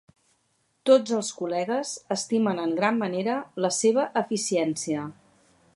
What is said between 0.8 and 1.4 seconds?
Tots els